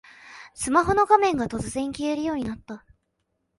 [0.55, 2.83] スマホの画面が突然消えるようになった